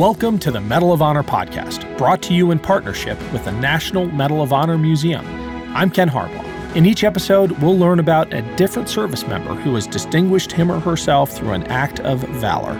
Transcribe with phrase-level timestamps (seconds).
[0.00, 4.06] Welcome to the Medal of Honor podcast, brought to you in partnership with the National
[4.06, 5.26] Medal of Honor Museum.
[5.76, 6.74] I'm Ken Harbaugh.
[6.74, 10.80] In each episode, we'll learn about a different service member who has distinguished him or
[10.80, 12.78] herself through an act of valor.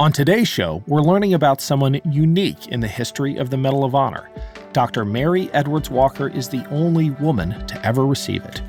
[0.00, 3.94] On today's show, we're learning about someone unique in the history of the Medal of
[3.94, 4.28] Honor.
[4.72, 5.04] Dr.
[5.04, 8.60] Mary Edwards Walker is the only woman to ever receive it.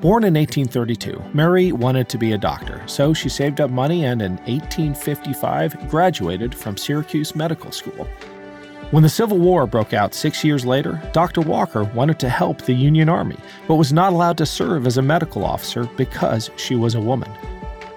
[0.00, 4.20] Born in 1832, Mary wanted to be a doctor, so she saved up money and
[4.20, 8.06] in 1855 graduated from Syracuse Medical School.
[8.90, 11.40] When the Civil War broke out six years later, Dr.
[11.40, 15.02] Walker wanted to help the Union Army, but was not allowed to serve as a
[15.02, 17.30] medical officer because she was a woman.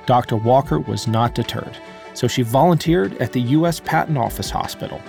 [0.06, 0.38] Dr.
[0.38, 1.78] Walker was not deterred,
[2.14, 3.82] so she volunteered at the U.S.
[3.82, 5.02] Patent Office Hospital.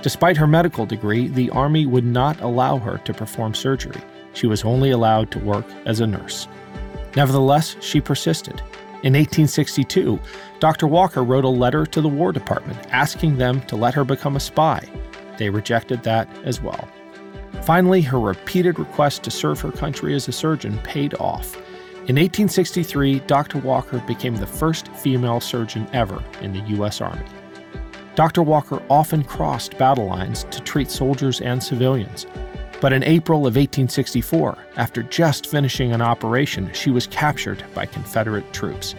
[0.00, 4.00] Despite her medical degree, the Army would not allow her to perform surgery.
[4.38, 6.46] She was only allowed to work as a nurse.
[7.16, 8.60] Nevertheless, she persisted.
[9.02, 10.20] In 1862,
[10.60, 10.86] Dr.
[10.86, 14.40] Walker wrote a letter to the War Department asking them to let her become a
[14.40, 14.88] spy.
[15.38, 16.88] They rejected that as well.
[17.62, 21.56] Finally, her repeated request to serve her country as a surgeon paid off.
[22.06, 23.58] In 1863, Dr.
[23.58, 27.00] Walker became the first female surgeon ever in the U.S.
[27.00, 27.26] Army.
[28.14, 28.42] Dr.
[28.42, 32.26] Walker often crossed battle lines to treat soldiers and civilians.
[32.80, 38.52] But in April of 1864, after just finishing an operation, she was captured by Confederate
[38.52, 38.94] troops.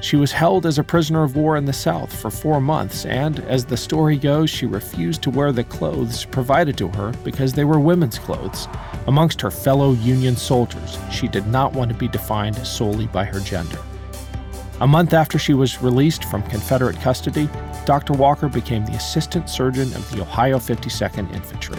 [0.00, 3.40] She was held as a prisoner of war in the South for four months, and
[3.40, 7.64] as the story goes, she refused to wear the clothes provided to her because they
[7.64, 8.68] were women's clothes.
[9.06, 13.40] Amongst her fellow Union soldiers, she did not want to be defined solely by her
[13.40, 13.78] gender.
[14.80, 17.48] A month after she was released from Confederate custody,
[17.84, 18.12] Dr.
[18.12, 21.78] Walker became the assistant surgeon of the Ohio 52nd Infantry.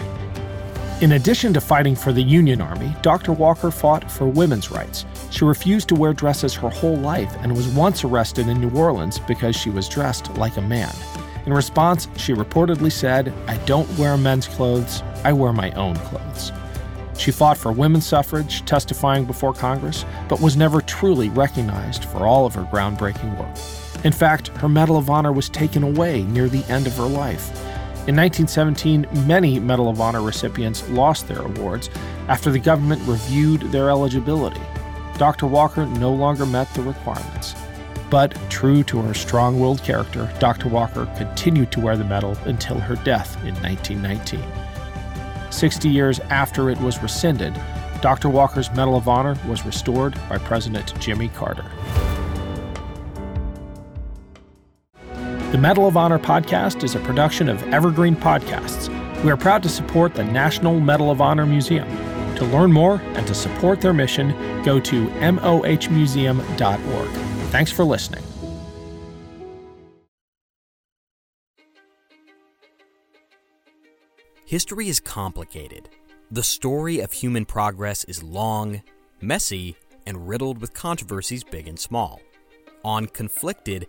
[1.00, 3.32] In addition to fighting for the Union Army, Dr.
[3.32, 5.06] Walker fought for women's rights.
[5.30, 9.18] She refused to wear dresses her whole life and was once arrested in New Orleans
[9.20, 10.94] because she was dressed like a man.
[11.46, 16.52] In response, she reportedly said, I don't wear men's clothes, I wear my own clothes.
[17.16, 22.44] She fought for women's suffrage, testifying before Congress, but was never truly recognized for all
[22.44, 24.04] of her groundbreaking work.
[24.04, 27.69] In fact, her Medal of Honor was taken away near the end of her life.
[28.08, 31.90] In 1917, many Medal of Honor recipients lost their awards
[32.28, 34.60] after the government reviewed their eligibility.
[35.18, 35.46] Dr.
[35.46, 37.54] Walker no longer met the requirements.
[38.08, 40.70] But, true to her strong willed character, Dr.
[40.70, 44.42] Walker continued to wear the medal until her death in 1919.
[45.50, 47.54] 60 years after it was rescinded,
[48.00, 48.30] Dr.
[48.30, 51.66] Walker's Medal of Honor was restored by President Jimmy Carter.
[55.50, 58.88] The Medal of Honor podcast is a production of Evergreen Podcasts.
[59.24, 61.88] We are proud to support the National Medal of Honor Museum.
[62.36, 64.28] To learn more and to support their mission,
[64.62, 67.08] go to mohmuseum.org.
[67.50, 68.22] Thanks for listening.
[74.46, 75.88] History is complicated.
[76.30, 78.82] The story of human progress is long,
[79.20, 79.74] messy,
[80.06, 82.20] and riddled with controversies big and small.
[82.84, 83.88] On Conflicted,